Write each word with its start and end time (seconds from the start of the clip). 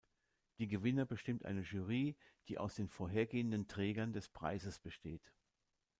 Die 0.57 0.67
Gewinner 0.67 1.05
bestimmt 1.05 1.45
eine 1.45 1.61
Jury, 1.61 2.15
die 2.47 2.57
aus 2.57 2.73
den 2.73 2.89
vorhergehenden 2.89 3.67
Trägern 3.67 4.13
des 4.13 4.29
Preises 4.29 4.79
besteht. 4.79 5.31